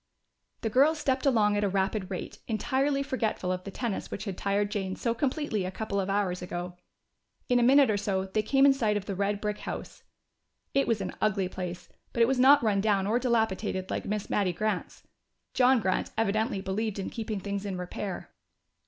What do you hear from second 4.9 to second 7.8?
so completely a couple of hours ago. In a